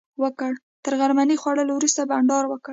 تر 0.83 0.93
غرمنۍ 0.99 1.37
خوړلو 1.41 1.73
وروسته 1.75 2.01
بانډار 2.09 2.45
وکړ. 2.47 2.69